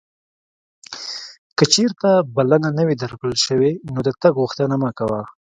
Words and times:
که 1.57 1.63
چیرته 1.73 2.09
بلنه 2.35 2.69
نه 2.77 2.83
وې 2.87 2.95
درکړل 3.03 3.35
شوې 3.45 3.71
نو 3.93 3.99
د 4.07 4.09
تګ 4.21 4.33
غوښتنه 4.41 4.75
مه 4.83 4.91
کوه. 4.97 5.21